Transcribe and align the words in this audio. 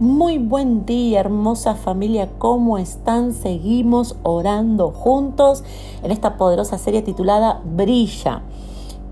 Muy 0.00 0.38
buen 0.38 0.86
día, 0.86 1.20
hermosa 1.20 1.76
familia. 1.76 2.28
¿Cómo 2.38 2.78
están? 2.78 3.32
Seguimos 3.32 4.16
orando 4.24 4.90
juntos 4.90 5.62
en 6.02 6.10
esta 6.10 6.36
poderosa 6.36 6.78
serie 6.78 7.00
titulada 7.02 7.62
Brilla. 7.64 8.42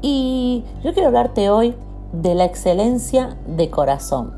Y 0.00 0.64
yo 0.82 0.92
quiero 0.92 1.06
hablarte 1.06 1.50
hoy 1.50 1.76
de 2.12 2.34
la 2.34 2.46
excelencia 2.46 3.36
de 3.46 3.70
corazón. 3.70 4.34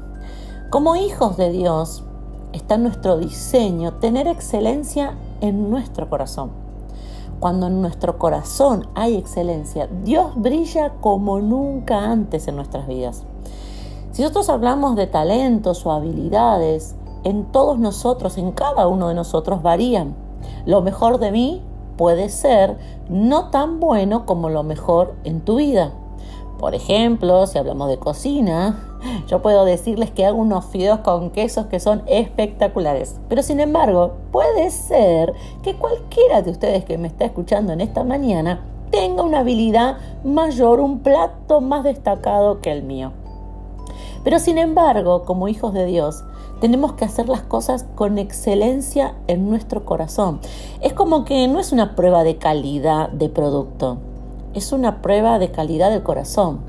Como 0.69 0.97
hijos 0.97 1.39
de 1.39 1.51
Dios, 1.51 2.05
está 2.53 2.75
en 2.75 2.83
nuestro 2.83 3.17
diseño 3.17 3.95
tener 3.95 4.29
excelencia 4.29 5.15
en 5.41 5.71
nuestro 5.71 6.11
corazón. 6.11 6.51
Cuando 7.41 7.69
en 7.69 7.81
nuestro 7.81 8.19
corazón 8.19 8.87
hay 8.95 9.17
excelencia, 9.17 9.89
Dios 10.05 10.33
brilla 10.37 10.93
como 11.01 11.41
nunca 11.41 12.05
antes 12.05 12.49
en 12.49 12.57
nuestras 12.57 12.87
vidas. 12.87 13.25
Si 14.15 14.23
nosotros 14.23 14.49
hablamos 14.49 14.95
de 14.95 15.09
talentos 15.09 15.85
o 15.85 15.91
habilidades, 15.91 16.95
en 17.25 17.47
todos 17.47 17.81
nosotros, 17.81 18.39
en 18.39 18.53
cada 18.53 18.87
uno 18.87 19.09
de 19.09 19.15
nosotros 19.15 19.61
varían. 19.61 20.15
Lo 20.67 20.83
mejor 20.83 21.19
de 21.19 21.33
mí 21.33 21.63
puede 21.97 22.29
ser 22.29 22.79
no 23.09 23.51
tan 23.51 23.81
bueno 23.81 24.25
como 24.25 24.51
lo 24.51 24.63
mejor 24.63 25.17
en 25.25 25.41
tu 25.41 25.57
vida. 25.57 25.91
Por 26.61 26.77
ejemplo, 26.77 27.49
si 27.49 27.59
hablamos 27.59 27.89
de 27.89 27.99
cocina, 27.99 28.79
yo 29.27 29.43
puedo 29.43 29.65
decirles 29.65 30.13
que 30.13 30.25
hago 30.25 30.39
unos 30.39 30.67
fideos 30.67 31.01
con 31.01 31.31
quesos 31.31 31.67
que 31.67 31.81
son 31.81 32.05
espectaculares. 32.07 33.19
Pero 33.29 33.43
sin 33.43 33.59
embargo, 33.59 34.13
puede 34.31 34.71
ser 34.71 35.35
que 35.65 35.75
cualquiera 35.75 36.41
de 36.41 36.53
ustedes 36.53 36.85
que 36.85 36.99
me 36.99 37.09
está 37.09 37.25
escuchando 37.25 37.73
en 37.73 37.81
esta 37.81 38.05
mañana 38.05 38.65
tenga 38.93 39.25
una 39.25 39.41
habilidad 39.41 39.97
mayor, 40.23 40.79
un 40.79 41.01
plato 41.01 41.61
más 41.61 41.83
destacado 41.83 42.61
que 42.61 42.71
el 42.71 42.85
mío. 42.85 43.11
Pero 44.25 44.39
sin 44.39 44.57
embargo, 44.59 45.23
como 45.25 45.49
hijos 45.49 45.75
de 45.75 45.85
Dios, 45.85 46.25
tenemos 46.61 46.95
que 46.95 47.05
hacer 47.05 47.29
las 47.29 47.43
cosas 47.43 47.85
con 47.95 48.17
excelencia 48.17 49.15
en 49.27 49.49
nuestro 49.51 49.85
corazón. 49.85 50.41
Es 50.81 50.95
como 50.95 51.25
que 51.25 51.47
no 51.47 51.61
es 51.61 51.73
una 51.73 51.95
prueba 51.95 52.25
de 52.25 52.39
calidad 52.39 53.11
de 53.11 53.29
producto, 53.29 53.99
es 54.55 54.73
una 54.73 55.03
prueba 55.03 55.39
de 55.39 55.51
calidad 55.51 55.91
del 55.91 56.03
corazón. 56.03 56.61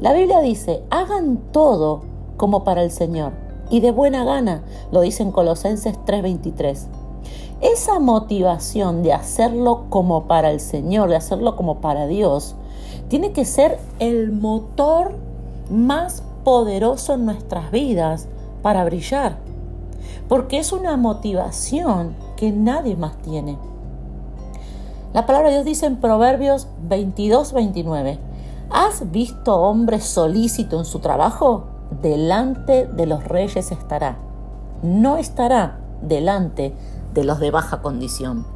La 0.00 0.14
Biblia 0.14 0.40
dice, 0.40 0.82
hagan 0.90 1.36
todo 1.52 2.02
como 2.36 2.64
para 2.64 2.82
el 2.82 2.90
Señor 2.90 3.32
y 3.70 3.80
de 3.80 3.90
buena 3.90 4.24
gana, 4.24 4.62
lo 4.90 5.00
dice 5.00 5.22
en 5.22 5.32
Colosenses 5.32 5.98
3:23. 6.06 6.86
Esa 7.60 7.98
motivación 7.98 9.02
de 9.02 9.12
hacerlo 9.12 9.84
como 9.88 10.24
para 10.24 10.50
el 10.50 10.60
Señor, 10.60 11.08
de 11.08 11.16
hacerlo 11.16 11.56
como 11.56 11.76
para 11.76 12.06
Dios, 12.06 12.56
tiene 13.08 13.32
que 13.32 13.44
ser 13.44 13.78
el 14.00 14.32
motor 14.32 15.12
más 15.70 16.22
poderoso 16.44 17.14
en 17.14 17.24
nuestras 17.24 17.70
vidas 17.70 18.28
para 18.62 18.84
brillar, 18.84 19.38
porque 20.28 20.58
es 20.58 20.72
una 20.72 20.96
motivación 20.96 22.14
que 22.36 22.52
nadie 22.52 22.96
más 22.96 23.16
tiene. 23.18 23.58
La 25.12 25.26
palabra 25.26 25.48
de 25.48 25.54
Dios 25.54 25.64
dice 25.64 25.86
en 25.86 25.96
Proverbios 25.96 26.68
22, 26.82 27.52
29, 27.52 28.18
¿has 28.70 29.10
visto 29.10 29.56
hombre 29.56 30.00
solícito 30.00 30.78
en 30.78 30.84
su 30.84 30.98
trabajo? 30.98 31.64
Delante 32.02 32.86
de 32.86 33.06
los 33.06 33.24
reyes 33.24 33.70
estará. 33.70 34.18
No 34.82 35.16
estará 35.16 35.78
delante 36.02 36.74
de 37.14 37.24
los 37.24 37.38
de 37.38 37.50
baja 37.50 37.80
condición. 37.80 38.46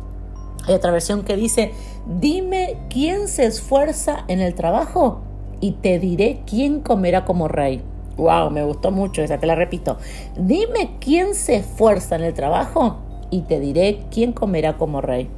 Hay 0.67 0.75
otra 0.75 0.91
versión 0.91 1.23
que 1.23 1.37
dice, 1.37 1.73
dime 2.07 2.79
quién 2.91 3.29
se 3.29 3.47
esfuerza 3.47 4.25
en 4.27 4.41
el 4.41 4.55
trabajo 4.55 5.21
y 5.61 5.73
te 5.73 5.99
diré 5.99 6.41
quién 6.47 6.81
comerá 6.81 7.25
como 7.25 7.49
rey. 7.49 7.83
Wow, 8.17 8.51
me 8.51 8.65
gustó 8.65 8.91
mucho 8.91 9.23
esa, 9.23 9.39
te 9.39 9.47
la 9.47 9.55
repito. 9.55 9.97
Dime 10.37 10.97
quién 11.01 11.35
se 11.35 11.57
esfuerza 11.57 12.17
en 12.17 12.25
el 12.25 12.35
trabajo 12.35 12.97
y 13.31 13.43
te 13.43 13.61
diré 13.61 14.01
quién 14.11 14.33
comerá 14.33 14.77
como 14.77 15.01
rey. 15.01 15.29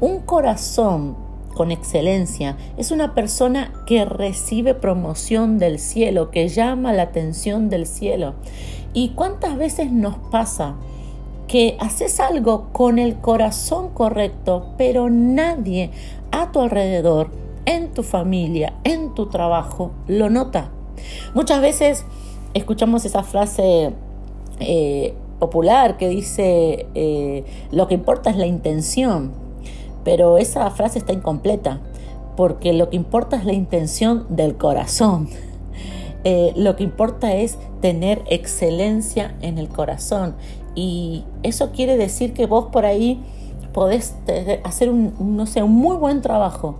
Un 0.00 0.20
corazón 0.20 1.16
con 1.54 1.70
excelencia 1.70 2.56
es 2.76 2.90
una 2.90 3.14
persona 3.14 3.72
que 3.86 4.04
recibe 4.04 4.74
promoción 4.74 5.58
del 5.58 5.78
cielo, 5.78 6.30
que 6.30 6.48
llama 6.48 6.92
la 6.92 7.02
atención 7.02 7.68
del 7.68 7.86
cielo. 7.86 8.34
¿Y 8.92 9.10
cuántas 9.10 9.56
veces 9.56 9.92
nos 9.92 10.16
pasa 10.30 10.76
que 11.46 11.76
haces 11.78 12.20
algo 12.20 12.68
con 12.72 12.98
el 12.98 13.16
corazón 13.16 13.90
correcto, 13.90 14.72
pero 14.78 15.10
nadie 15.10 15.90
a 16.32 16.50
tu 16.52 16.60
alrededor 16.60 17.43
tu 17.94 18.02
familia, 18.02 18.74
en 18.84 19.14
tu 19.14 19.26
trabajo, 19.26 19.92
lo 20.06 20.28
nota. 20.30 20.70
Muchas 21.34 21.60
veces 21.60 22.04
escuchamos 22.54 23.04
esa 23.04 23.22
frase 23.22 23.92
eh, 24.60 25.14
popular 25.38 25.96
que 25.96 26.08
dice 26.08 26.86
eh, 26.94 27.44
lo 27.70 27.88
que 27.88 27.94
importa 27.94 28.30
es 28.30 28.36
la 28.36 28.46
intención, 28.46 29.32
pero 30.04 30.38
esa 30.38 30.70
frase 30.70 30.98
está 30.98 31.12
incompleta 31.12 31.80
porque 32.36 32.72
lo 32.72 32.90
que 32.90 32.96
importa 32.96 33.36
es 33.36 33.44
la 33.44 33.52
intención 33.52 34.26
del 34.28 34.56
corazón. 34.56 35.28
Eh, 36.26 36.54
lo 36.56 36.74
que 36.74 36.82
importa 36.84 37.34
es 37.34 37.58
tener 37.82 38.22
excelencia 38.30 39.34
en 39.42 39.58
el 39.58 39.68
corazón 39.68 40.36
y 40.74 41.24
eso 41.42 41.70
quiere 41.70 41.98
decir 41.98 42.32
que 42.32 42.46
vos 42.46 42.68
por 42.72 42.86
ahí 42.86 43.22
podés 43.74 44.14
hacer 44.62 44.88
un, 44.88 45.12
no 45.36 45.44
sé, 45.44 45.62
un 45.62 45.72
muy 45.72 45.96
buen 45.96 46.22
trabajo, 46.22 46.76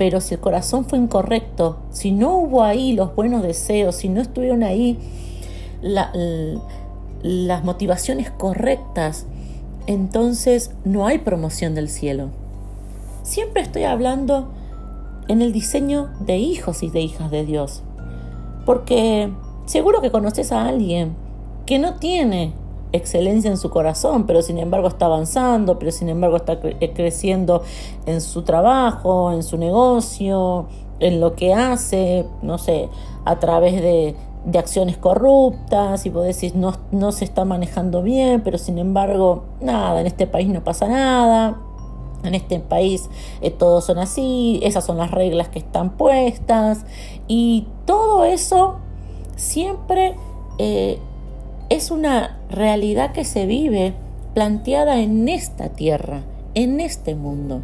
pero 0.00 0.22
si 0.22 0.32
el 0.32 0.40
corazón 0.40 0.86
fue 0.86 0.98
incorrecto, 0.98 1.76
si 1.90 2.10
no 2.10 2.34
hubo 2.38 2.62
ahí 2.62 2.94
los 2.94 3.14
buenos 3.14 3.42
deseos, 3.42 3.96
si 3.96 4.08
no 4.08 4.22
estuvieron 4.22 4.62
ahí 4.62 4.96
las 5.82 7.64
motivaciones 7.64 8.30
correctas, 8.30 9.26
entonces 9.86 10.70
no 10.86 11.06
hay 11.06 11.18
promoción 11.18 11.74
del 11.74 11.90
cielo. 11.90 12.30
Siempre 13.24 13.60
estoy 13.60 13.84
hablando 13.84 14.48
en 15.28 15.42
el 15.42 15.52
diseño 15.52 16.08
de 16.20 16.38
hijos 16.38 16.82
y 16.82 16.88
de 16.88 17.02
hijas 17.02 17.30
de 17.30 17.44
Dios, 17.44 17.82
porque 18.64 19.30
seguro 19.66 20.00
que 20.00 20.10
conoces 20.10 20.50
a 20.50 20.66
alguien 20.66 21.14
que 21.66 21.78
no 21.78 21.96
tiene 21.96 22.54
excelencia 22.92 23.50
en 23.50 23.56
su 23.56 23.70
corazón, 23.70 24.26
pero 24.26 24.42
sin 24.42 24.58
embargo 24.58 24.88
está 24.88 25.06
avanzando, 25.06 25.78
pero 25.78 25.90
sin 25.90 26.08
embargo 26.08 26.36
está 26.36 26.58
eh, 26.62 26.92
creciendo 26.94 27.62
en 28.06 28.20
su 28.20 28.42
trabajo, 28.42 29.32
en 29.32 29.42
su 29.42 29.56
negocio, 29.58 30.66
en 30.98 31.20
lo 31.20 31.34
que 31.34 31.54
hace, 31.54 32.26
no 32.42 32.58
sé, 32.58 32.88
a 33.24 33.38
través 33.38 33.80
de, 33.80 34.16
de 34.44 34.58
acciones 34.58 34.96
corruptas 34.96 36.06
y 36.06 36.10
vos 36.10 36.24
decís 36.24 36.54
no, 36.54 36.74
no 36.92 37.12
se 37.12 37.24
está 37.24 37.44
manejando 37.44 38.02
bien, 38.02 38.42
pero 38.42 38.58
sin 38.58 38.78
embargo, 38.78 39.44
nada, 39.60 40.00
en 40.00 40.06
este 40.06 40.26
país 40.26 40.48
no 40.48 40.62
pasa 40.62 40.88
nada. 40.88 41.58
En 42.22 42.34
este 42.34 42.60
país 42.60 43.08
eh, 43.40 43.50
todos 43.50 43.86
son 43.86 43.98
así, 43.98 44.60
esas 44.62 44.84
son 44.84 44.98
las 44.98 45.10
reglas 45.10 45.48
que 45.48 45.58
están 45.58 45.96
puestas 45.96 46.84
y 47.28 47.66
todo 47.86 48.24
eso 48.24 48.76
siempre 49.36 50.16
eh, 50.58 50.98
es 51.70 51.92
una 51.92 52.36
realidad 52.50 53.12
que 53.12 53.24
se 53.24 53.46
vive 53.46 53.94
planteada 54.34 55.00
en 55.00 55.28
esta 55.28 55.70
tierra, 55.70 56.22
en 56.54 56.80
este 56.80 57.14
mundo. 57.14 57.62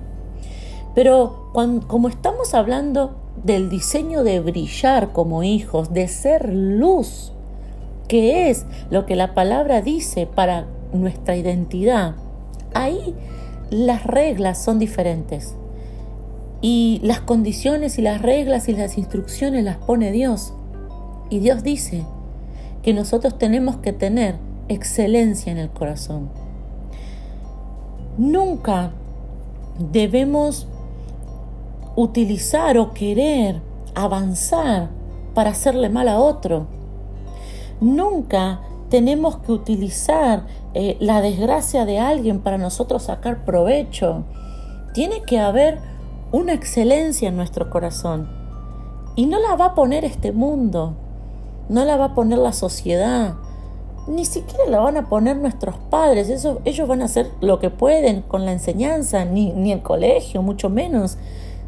Pero 0.94 1.50
cuando, 1.52 1.86
como 1.88 2.08
estamos 2.08 2.54
hablando 2.54 3.16
del 3.44 3.68
diseño 3.68 4.22
de 4.22 4.40
brillar 4.40 5.12
como 5.12 5.42
hijos, 5.42 5.92
de 5.92 6.06
ser 6.06 6.54
luz, 6.54 7.32
que 8.08 8.48
es 8.48 8.64
lo 8.90 9.06
que 9.06 9.16
la 9.16 9.34
palabra 9.34 9.82
dice 9.82 10.26
para 10.26 10.66
nuestra 10.92 11.36
identidad, 11.36 12.14
ahí 12.74 13.14
las 13.70 14.04
reglas 14.04 14.62
son 14.62 14.78
diferentes. 14.78 15.56
Y 16.60 17.00
las 17.02 17.20
condiciones 17.20 17.98
y 17.98 18.02
las 18.02 18.22
reglas 18.22 18.68
y 18.68 18.72
las 18.72 18.96
instrucciones 18.98 19.64
las 19.64 19.78
pone 19.78 20.12
Dios. 20.12 20.54
Y 21.28 21.40
Dios 21.40 21.64
dice, 21.64 22.04
que 22.86 22.94
nosotros 22.94 23.36
tenemos 23.36 23.78
que 23.78 23.92
tener 23.92 24.36
excelencia 24.68 25.50
en 25.50 25.58
el 25.58 25.70
corazón. 25.70 26.30
Nunca 28.16 28.92
debemos 29.90 30.68
utilizar 31.96 32.78
o 32.78 32.94
querer 32.94 33.60
avanzar 33.96 34.90
para 35.34 35.50
hacerle 35.50 35.88
mal 35.88 36.06
a 36.06 36.20
otro. 36.20 36.68
Nunca 37.80 38.60
tenemos 38.88 39.38
que 39.38 39.50
utilizar 39.50 40.46
eh, 40.72 40.96
la 41.00 41.20
desgracia 41.22 41.86
de 41.86 41.98
alguien 41.98 42.38
para 42.38 42.56
nosotros 42.56 43.02
sacar 43.02 43.44
provecho. 43.44 44.22
Tiene 44.94 45.22
que 45.22 45.40
haber 45.40 45.80
una 46.30 46.52
excelencia 46.52 47.30
en 47.30 47.36
nuestro 47.36 47.68
corazón. 47.68 48.28
Y 49.16 49.26
no 49.26 49.40
la 49.40 49.56
va 49.56 49.64
a 49.64 49.74
poner 49.74 50.04
este 50.04 50.30
mundo 50.30 50.94
no 51.68 51.84
la 51.84 51.96
va 51.96 52.06
a 52.06 52.14
poner 52.14 52.38
la 52.38 52.52
sociedad, 52.52 53.34
ni 54.06 54.24
siquiera 54.24 54.66
la 54.68 54.80
van 54.80 54.96
a 54.96 55.08
poner 55.08 55.36
nuestros 55.36 55.76
padres, 55.90 56.28
Eso, 56.28 56.60
ellos 56.64 56.86
van 56.86 57.02
a 57.02 57.06
hacer 57.06 57.30
lo 57.40 57.58
que 57.58 57.70
pueden 57.70 58.22
con 58.22 58.44
la 58.44 58.52
enseñanza, 58.52 59.24
ni, 59.24 59.52
ni 59.52 59.72
el 59.72 59.82
colegio, 59.82 60.42
mucho 60.42 60.70
menos, 60.70 61.18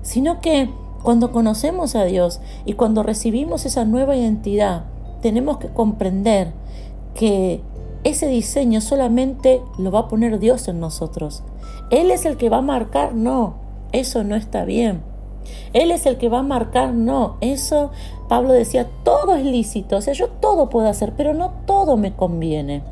sino 0.03 0.41
que 0.41 0.71
cuando 1.03 1.33
conocemos 1.33 1.95
a 1.95 2.05
Dios 2.05 2.41
y 2.65 2.75
cuando 2.75 3.03
recibimos 3.03 3.67
esa 3.67 3.85
nueva 3.85 4.17
identidad, 4.17 4.85
tenemos 5.21 5.59
que 5.59 5.69
comprender 5.69 6.53
que 7.15 7.61
ese 8.05 8.29
diseño 8.29 8.81
solamente 8.81 9.61
lo 9.79 9.91
va 9.91 10.01
a 10.01 10.09
poner 10.09 10.39
Dios 10.39 10.69
en 10.69 10.81
nosotros. 10.81 11.43
Él 11.91 12.11
es 12.11 12.25
el 12.25 12.37
que 12.37 12.49
va 12.49 12.59
a 12.59 12.63
marcar, 12.63 13.15
no, 13.15 13.55
eso 13.93 14.23
no 14.23 14.37
está 14.37 14.65
bien. 14.65 15.03
Él 15.73 15.91
es 15.91 16.07
el 16.07 16.19
que 16.19 16.29
va 16.29 16.41
a 16.41 16.43
marcar, 16.43 16.95
no, 16.95 17.37
eso, 17.41 17.91
Pablo 18.29 18.53
decía, 18.53 18.89
todo 19.05 19.35
es 19.35 19.45
lícito, 19.45 19.97
o 19.97 20.01
sea, 20.01 20.15
yo 20.15 20.29
todo 20.29 20.69
puedo 20.71 20.89
hacer, 20.89 21.15
pero 21.17 21.35
no 21.35 21.53
todo 21.67 21.97
me 21.97 22.15
conviene. 22.15 22.83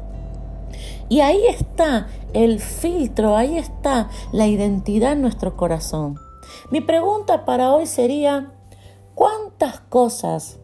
Y 1.09 1.21
ahí 1.21 1.47
está 1.47 2.09
el 2.33 2.61
filtro, 2.61 3.37
ahí 3.37 3.57
está 3.59 4.09
la 4.33 4.47
identidad 4.47 5.13
en 5.13 5.23
nuestro 5.23 5.57
corazón. 5.57 6.19
Mi 6.71 6.81
pregunta 6.81 7.45
para 7.45 7.73
hoy 7.73 7.87
sería, 7.87 8.53
¿cuántas 9.15 9.81
cosas 9.81 10.59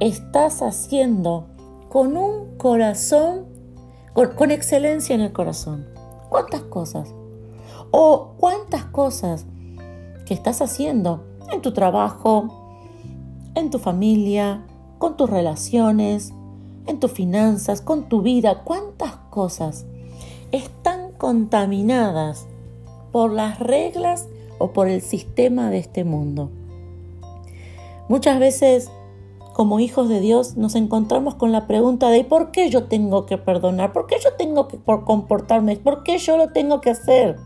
estás 0.00 0.62
haciendo 0.62 1.46
con 1.88 2.16
un 2.16 2.56
corazón, 2.56 3.46
con, 4.14 4.50
excelencia 4.50 5.14
en 5.14 5.20
el 5.20 5.32
corazón? 5.32 5.86
¿Cuántas 6.28 6.62
cosas? 6.62 7.12
¿O 7.90 8.34
cuántas 8.38 8.84
cosas 8.84 9.46
que 10.26 10.34
estás 10.34 10.62
haciendo 10.62 11.24
en 11.52 11.62
tu 11.62 11.72
trabajo, 11.72 12.74
en 13.54 13.70
tu 13.70 13.78
familia, 13.78 14.64
con 14.98 15.16
tus 15.16 15.28
relaciones, 15.28 16.32
en 16.86 17.00
tus 17.00 17.12
finanzas, 17.12 17.80
con 17.80 18.08
tu 18.08 18.22
vida? 18.22 18.62
¿Cuántas 18.64 19.12
cosas 19.30 19.86
están 20.52 21.12
contaminadas 21.12 22.46
por 23.12 23.32
las 23.32 23.58
reglas 23.58 24.28
o 24.58 24.72
por 24.72 24.88
el 24.88 25.02
sistema 25.02 25.70
de 25.70 25.78
este 25.78 26.04
mundo? 26.04 26.50
Muchas 28.08 28.38
veces 28.38 28.90
como 29.58 29.80
hijos 29.80 30.08
de 30.08 30.20
Dios 30.20 30.56
nos 30.56 30.76
encontramos 30.76 31.34
con 31.34 31.50
la 31.50 31.66
pregunta 31.66 32.10
de 32.10 32.22
¿por 32.22 32.52
qué 32.52 32.70
yo 32.70 32.84
tengo 32.84 33.26
que 33.26 33.38
perdonar? 33.38 33.92
¿Por 33.92 34.06
qué 34.06 34.16
yo 34.22 34.32
tengo 34.34 34.68
que 34.68 34.78
comportarme? 34.78 35.76
¿Por 35.76 36.04
qué 36.04 36.18
yo 36.18 36.36
lo 36.36 36.50
tengo 36.52 36.80
que 36.80 36.90
hacer? 36.90 37.36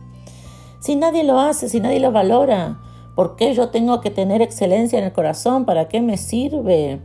Si 0.79 0.95
nadie 0.95 1.25
lo 1.25 1.41
hace, 1.41 1.71
si 1.71 1.81
nadie 1.81 2.01
lo 2.01 2.13
valora, 2.13 2.79
¿por 3.15 3.37
qué 3.37 3.55
yo 3.55 3.71
tengo 3.71 4.01
que 4.01 4.11
tener 4.11 4.43
excelencia 4.43 4.99
en 4.99 5.05
el 5.05 5.13
corazón? 5.13 5.65
¿Para 5.65 5.89
qué 5.89 6.01
me 6.01 6.17
sirve? 6.17 7.01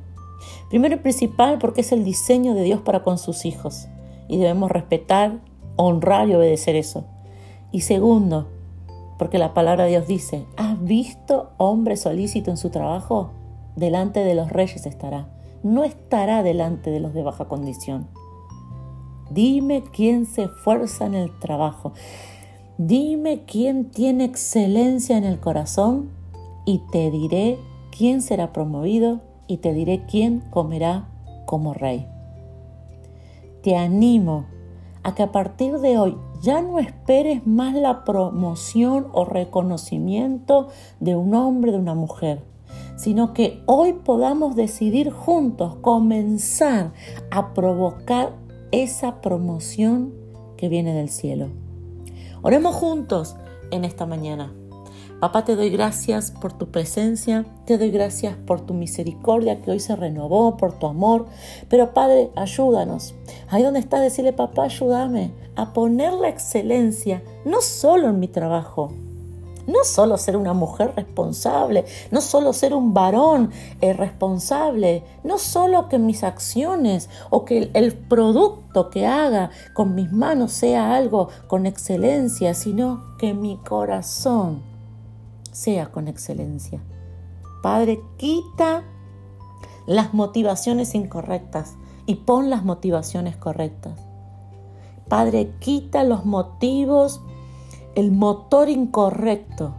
Primero 0.70 0.96
y 0.96 1.00
principal 1.00 1.58
porque 1.58 1.82
es 1.82 1.92
el 1.92 2.04
diseño 2.04 2.54
de 2.54 2.64
Dios 2.64 2.82
para 2.82 3.04
con 3.04 3.18
sus 3.18 3.46
hijos 3.46 3.88
y 4.28 4.38
debemos 4.38 4.72
respetar, 4.72 5.40
honrar 5.76 6.30
y 6.30 6.36
obedecer 6.36 6.76
eso. 6.76 7.06
Y 7.72 7.82
segundo, 7.82 8.48
porque 9.18 9.38
la 9.38 9.54
palabra 9.54 9.86
de 9.86 9.92
Dios 9.92 10.08
dice, 10.08 10.46
¿has 10.58 10.82
visto 10.84 11.52
hombre 11.58 11.98
solícito 11.98 12.52
en 12.52 12.58
su 12.58 12.70
trabajo? 12.70 13.32
delante 13.78 14.22
de 14.24 14.34
los 14.36 14.50
reyes 14.50 14.86
estará, 14.86 15.30
no 15.64 15.86
estará 15.86 16.44
delante 16.44 16.90
de 16.90 17.00
los 17.00 17.14
de 17.14 17.24
baja 17.24 17.46
condición. 17.46 18.08
Dime 19.30 19.84
quién 19.94 20.26
se 20.26 20.44
esfuerza 20.44 21.06
en 21.06 21.14
el 21.14 21.40
trabajo. 21.40 21.94
Dime 22.78 23.44
quién 23.46 23.86
tiene 23.90 24.26
excelencia 24.26 25.18
en 25.18 25.24
el 25.24 25.40
corazón 25.40 26.10
y 26.66 26.84
te 26.92 27.10
diré 27.10 27.58
quién 27.90 28.22
será 28.22 28.54
promovido 28.54 29.22
y 29.48 29.58
te 29.58 29.74
diré 29.74 30.06
quién 30.06 30.42
comerá 30.52 31.08
como 31.46 31.74
rey. 31.74 32.08
Te 33.64 33.76
animo 33.76 34.46
a 35.02 35.16
que 35.16 35.24
a 35.24 35.32
partir 35.32 35.80
de 35.80 35.98
hoy 35.98 36.18
ya 36.42 36.62
no 36.62 36.78
esperes 36.78 37.48
más 37.48 37.74
la 37.74 38.04
promoción 38.04 39.08
o 39.12 39.26
reconocimiento 39.26 40.68
de 41.00 41.16
un 41.16 41.34
hombre, 41.34 41.72
de 41.72 41.80
una 41.80 41.96
mujer 41.96 42.44
sino 42.98 43.32
que 43.32 43.62
hoy 43.68 43.94
podamos 43.94 44.56
decidir 44.56 45.12
juntos 45.12 45.76
comenzar 45.82 46.94
a 47.30 47.54
provocar 47.54 48.34
esa 48.72 49.22
promoción 49.22 50.14
que 50.58 50.68
viene 50.68 50.94
del 50.94 51.10
cielo. 51.10 51.67
Oremos 52.42 52.76
juntos 52.76 53.36
en 53.72 53.86
esta 53.86 54.06
mañana. 54.06 54.54
Papá, 55.20 55.44
te 55.44 55.56
doy 55.56 55.72
gracias 55.72 56.30
por 56.30 56.54
tu 56.54 56.70
presencia, 56.70 57.44
te 57.66 57.80
doy 57.80 57.90
gracias 57.90 58.36
por 58.36 58.62
tu 58.62 58.76
misericordia 58.76 59.62
que 59.62 59.72
hoy 59.72 59.80
se 59.80 59.96
renovó, 59.96 60.58
por 60.58 60.78
tu 60.78 60.86
amor. 60.86 61.26
Pero 61.70 61.94
Padre, 61.94 62.30
ayúdanos. 62.36 63.16
Ahí 63.50 63.64
donde 63.64 63.80
estás, 63.80 64.02
decirle, 64.02 64.34
papá, 64.34 64.66
ayúdame 64.66 65.32
a 65.56 65.74
poner 65.74 66.14
la 66.14 66.30
excelencia 66.30 67.24
no 67.46 67.62
solo 67.62 68.10
en 68.10 68.20
mi 68.20 68.28
trabajo, 68.28 68.94
no 69.68 69.84
solo 69.84 70.18
ser 70.18 70.36
una 70.38 70.54
mujer 70.54 70.94
responsable, 70.96 71.86
no 72.10 72.22
solo 72.22 72.54
ser 72.54 72.74
un 72.74 72.94
varón 72.94 73.52
eh, 73.82 73.94
responsable, 73.94 75.04
no 75.24 75.38
solo 75.38 75.90
que 75.90 76.00
mis 76.00 76.24
acciones 76.24 77.10
o 77.30 77.46
que 77.46 77.70
el 77.74 77.94
producto 77.94 78.90
que 78.90 79.06
haga 79.06 79.52
con 79.74 79.94
mis 79.94 80.12
manos 80.12 80.54
sea 80.54 80.96
algo 80.96 81.30
con 81.48 81.66
excelencia, 81.66 82.54
sino 82.54 83.04
que 83.20 83.34
mi 83.34 83.58
corazón 83.58 84.64
sea 85.52 85.92
con 85.92 86.08
excelencia. 86.08 86.82
Padre, 87.62 88.02
quita 88.18 88.84
las 89.86 90.14
motivaciones 90.14 90.96
incorrectas 90.96 91.76
y 92.06 92.16
pon 92.16 92.50
las 92.50 92.64
motivaciones 92.64 93.36
correctas. 93.36 94.00
Padre, 95.10 95.54
quita 95.60 96.04
los 96.04 96.26
motivos 96.26 97.22
el 97.98 98.12
motor 98.12 98.70
incorrecto 98.70 99.74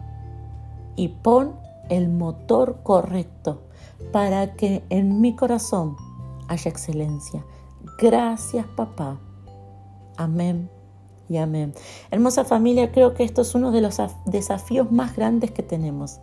y 0.96 1.06
pon 1.06 1.54
el 1.88 2.08
motor 2.08 2.80
correcto 2.82 3.62
para 4.10 4.56
que 4.56 4.82
en 4.90 5.20
mi 5.20 5.36
corazón 5.36 5.96
haya 6.48 6.68
excelencia. 6.68 7.44
Gracias 7.96 8.66
papá. 8.74 9.20
Amén 10.16 10.68
y 11.28 11.36
amén. 11.36 11.72
Hermosa 12.10 12.44
familia, 12.44 12.90
creo 12.90 13.14
que 13.14 13.22
esto 13.22 13.42
es 13.42 13.54
uno 13.54 13.70
de 13.70 13.82
los 13.82 13.98
desafíos 14.26 14.90
más 14.90 15.14
grandes 15.14 15.52
que 15.52 15.62
tenemos. 15.62 16.18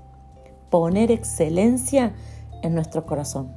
Poner 0.69 1.11
excelencia 1.11 2.13
en 2.61 2.75
nuestro 2.75 3.05
corazón. 3.05 3.53